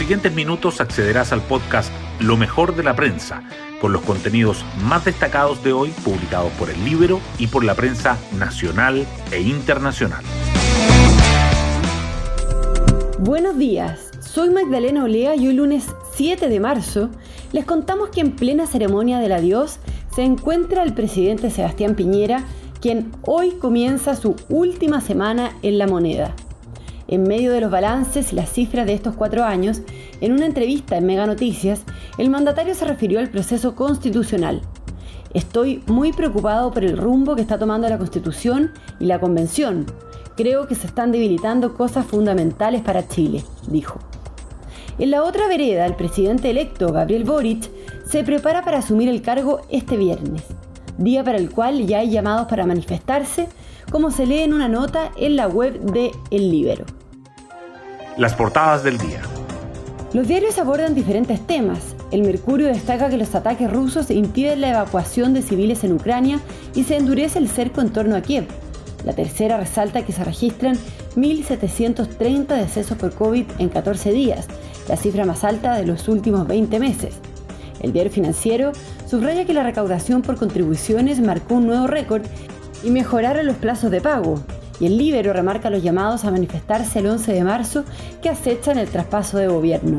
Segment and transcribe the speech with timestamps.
[0.00, 3.42] siguientes minutos accederás al podcast Lo mejor de la prensa,
[3.82, 8.16] con los contenidos más destacados de hoy publicados por el libro y por la prensa
[8.38, 10.24] nacional e internacional.
[13.18, 17.10] Buenos días, soy Magdalena Olea y hoy lunes 7 de marzo
[17.52, 19.80] les contamos que en plena ceremonia del adiós
[20.16, 22.44] se encuentra el presidente Sebastián Piñera,
[22.80, 26.34] quien hoy comienza su última semana en la moneda.
[27.10, 29.82] En medio de los balances y las cifras de estos cuatro años,
[30.20, 31.82] en una entrevista en Mega Noticias,
[32.18, 34.62] el mandatario se refirió al proceso constitucional.
[35.34, 39.86] Estoy muy preocupado por el rumbo que está tomando la Constitución y la Convención.
[40.36, 43.98] Creo que se están debilitando cosas fundamentales para Chile, dijo.
[45.00, 47.68] En la otra vereda, el presidente electo, Gabriel Boric,
[48.06, 50.44] se prepara para asumir el cargo este viernes,
[50.96, 53.48] día para el cual ya hay llamados para manifestarse,
[53.90, 56.84] como se lee en una nota en la web de El Libero.
[58.20, 59.22] Las portadas del día.
[60.12, 61.96] Los diarios abordan diferentes temas.
[62.10, 66.38] El Mercurio destaca que los ataques rusos impiden la evacuación de civiles en Ucrania
[66.74, 68.44] y se endurece el cerco en torno a Kiev.
[69.06, 70.76] La tercera resalta que se registran
[71.16, 74.48] 1.730 decesos por COVID en 14 días,
[74.86, 77.14] la cifra más alta de los últimos 20 meses.
[77.80, 78.72] El diario financiero
[79.06, 82.24] subraya que la recaudación por contribuciones marcó un nuevo récord
[82.84, 84.42] y mejoraron los plazos de pago.
[84.80, 87.84] Y el Libero remarca los llamados a manifestarse el 11 de marzo
[88.22, 89.98] que acechan el traspaso de gobierno.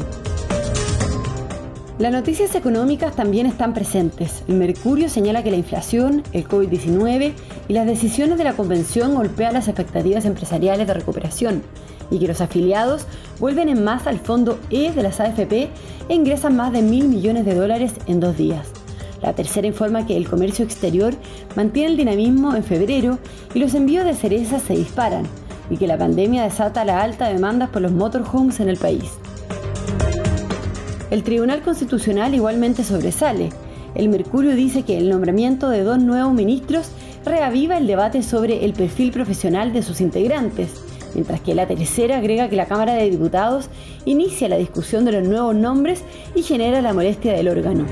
[2.01, 4.41] Las noticias económicas también están presentes.
[4.47, 7.33] El Mercurio señala que la inflación, el COVID-19
[7.67, 11.61] y las decisiones de la convención golpean las expectativas empresariales de recuperación
[12.09, 13.05] y que los afiliados
[13.39, 15.69] vuelven en masa al fondo E de las AFP
[16.09, 18.80] e ingresan más de mil millones de dólares en dos días.
[19.21, 21.13] La tercera informa que el comercio exterior
[21.55, 23.19] mantiene el dinamismo en febrero
[23.53, 25.27] y los envíos de cerezas se disparan
[25.69, 29.11] y que la pandemia desata la alta demanda por los motorhomes en el país.
[31.11, 33.49] El Tribunal Constitucional igualmente sobresale.
[33.95, 36.89] El Mercurio dice que el nombramiento de dos nuevos ministros
[37.25, 40.69] reaviva el debate sobre el perfil profesional de sus integrantes,
[41.13, 43.67] mientras que la tercera agrega que la Cámara de Diputados
[44.05, 46.03] inicia la discusión de los nuevos nombres
[46.33, 47.85] y genera la molestia del órgano.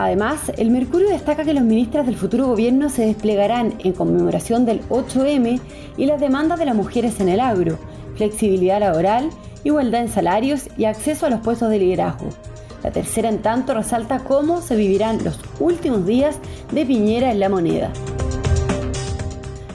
[0.00, 4.80] Además, el Mercurio destaca que los ministros del futuro gobierno se desplegarán en conmemoración del
[4.88, 5.60] 8M
[5.98, 7.78] y las demandas de las mujeres en el agro,
[8.16, 9.28] flexibilidad laboral,
[9.62, 12.30] igualdad en salarios y acceso a los puestos de liderazgo.
[12.82, 16.38] La tercera, en tanto, resalta cómo se vivirán los últimos días
[16.72, 17.90] de Piñera en la moneda.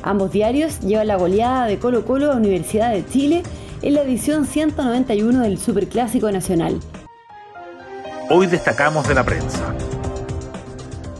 [0.01, 3.43] Ambos diarios llevan la goleada de Colo Colo a Universidad de Chile
[3.83, 6.79] en la edición 191 del Superclásico Nacional.
[8.31, 9.75] Hoy destacamos de la prensa.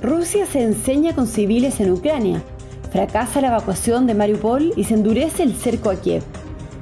[0.05, 2.43] Rusia se enseña con civiles en Ucrania.
[2.91, 6.21] Fracasa la evacuación de Mariupol y se endurece el cerco a Kiev.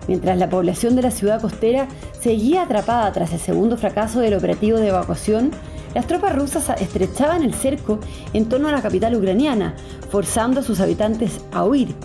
[0.10, 1.88] Mientras la población de la ciudad costera
[2.20, 5.52] seguía atrapada tras el segundo fracaso del operativo de evacuación,
[5.96, 8.00] las tropas rusas estrechaban el cerco
[8.34, 9.74] en torno a la capital ucraniana,
[10.10, 11.96] forzando a sus habitantes a huir.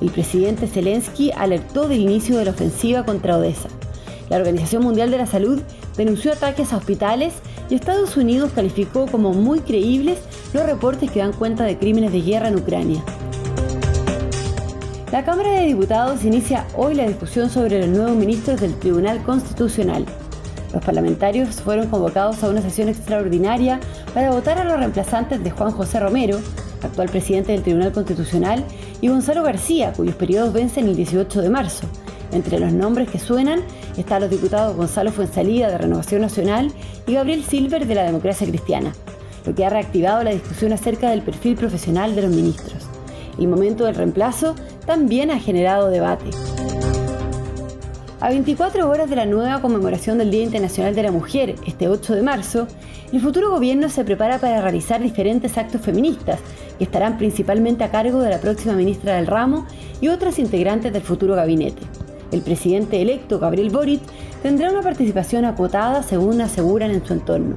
[0.00, 3.68] El presidente Zelensky alertó del inicio de la ofensiva contra Odessa.
[4.30, 5.60] La Organización Mundial de la Salud
[5.96, 7.34] denunció ataques a hospitales
[7.70, 10.18] y Estados Unidos calificó como muy creíbles
[10.52, 13.02] los reportes que dan cuenta de crímenes de guerra en Ucrania.
[15.12, 20.04] La Cámara de Diputados inicia hoy la discusión sobre los nuevos ministros del Tribunal Constitucional.
[20.72, 23.80] Los parlamentarios fueron convocados a una sesión extraordinaria
[24.12, 26.38] para votar a los reemplazantes de Juan José Romero,
[26.82, 28.62] actual presidente del Tribunal Constitucional,
[29.00, 31.86] y Gonzalo García, cuyos periodos vencen el 18 de marzo.
[32.30, 33.60] Entre los nombres que suenan
[34.00, 36.72] están los diputados Gonzalo Fuensalida de Renovación Nacional
[37.06, 38.92] y Gabriel Silver de la Democracia Cristiana,
[39.44, 42.86] lo que ha reactivado la discusión acerca del perfil profesional de los ministros.
[43.38, 44.54] El momento del reemplazo
[44.86, 46.30] también ha generado debate.
[48.20, 52.16] A 24 horas de la nueva conmemoración del Día Internacional de la Mujer, este 8
[52.16, 52.66] de marzo,
[53.12, 56.40] el futuro gobierno se prepara para realizar diferentes actos feministas
[56.78, 59.66] que estarán principalmente a cargo de la próxima ministra del ramo
[60.00, 61.82] y otras integrantes del futuro gabinete.
[62.30, 64.02] El presidente electo, Gabriel Boric,
[64.42, 67.56] tendrá una participación acotada según aseguran en su entorno.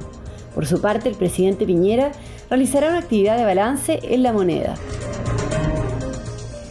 [0.54, 2.12] Por su parte, el presidente Piñera
[2.48, 4.74] realizará una actividad de balance en la moneda.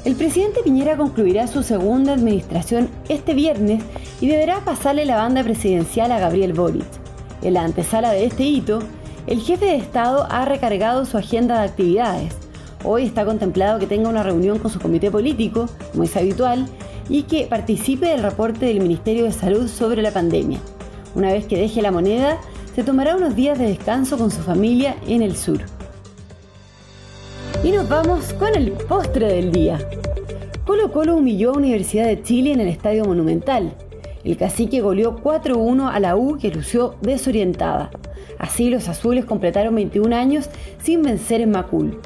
[0.03, 3.83] El presidente Piñera concluirá su segunda administración este viernes
[4.19, 6.85] y deberá pasarle la banda presidencial a Gabriel Boric.
[7.43, 8.79] En la antesala de este hito,
[9.27, 12.33] el jefe de Estado ha recargado su agenda de actividades.
[12.83, 16.65] Hoy está contemplado que tenga una reunión con su comité político, como es habitual,
[17.11, 20.59] y que participe del reporte del Ministerio de Salud sobre la pandemia.
[21.13, 22.39] Una vez que deje la moneda,
[22.73, 25.59] se tomará unos días de descanso con su familia en el sur.
[27.65, 29.77] Y nos vamos con el postre del día.
[30.65, 33.73] Colo Colo humilló a Universidad de Chile en el Estadio Monumental.
[34.23, 37.91] El cacique goleó 4-1 a la U que lució desorientada.
[38.39, 40.49] Así los azules completaron 21 años
[40.81, 41.99] sin vencer en Macul.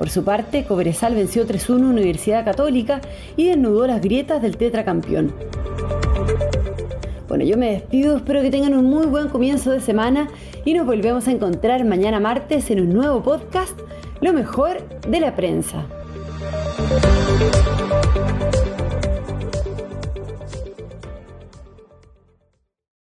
[0.00, 3.02] Por su parte, Cobresal venció 3-1 a Universidad Católica
[3.36, 5.30] y desnudó las grietas del tetracampeón.
[7.28, 10.30] Bueno, yo me despido, espero que tengan un muy buen comienzo de semana
[10.64, 13.78] y nos volvemos a encontrar mañana martes en un nuevo podcast,
[14.22, 15.84] Lo mejor de la prensa.